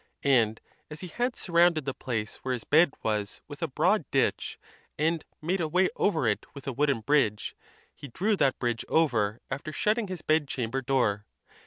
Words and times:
And 0.23 0.59
as 0.89 1.01
he 1.01 1.09
had 1.09 1.35
surrounded 1.35 1.85
the 1.85 1.93
place 1.93 2.37
where 2.37 2.55
his 2.55 2.63
bed 2.63 2.95
was 3.03 3.43
with 3.47 3.61
a 3.61 3.67
broad 3.67 4.09
ditch, 4.09 4.57
and 4.97 5.23
made 5.43 5.61
a 5.61 5.67
way 5.67 5.89
over 5.95 6.25
it 6.27 6.43
with 6.55 6.65
a 6.67 6.73
wooden 6.73 7.01
bridge, 7.01 7.55
he 7.93 8.07
drew 8.07 8.35
that 8.37 8.57
bridge 8.57 8.83
over 8.89 9.41
after 9.51 9.71
shutting 9.71 10.07
his 10.07 10.23
bedchamber 10.23 10.81
door. 10.81 11.27